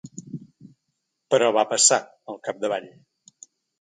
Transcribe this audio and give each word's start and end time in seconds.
Però 1.33 1.49
va 1.57 1.65
passar, 1.73 1.99
al 2.35 2.41
capdavall. 2.49 2.89